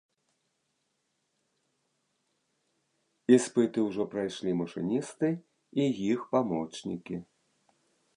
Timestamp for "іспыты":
3.37-3.83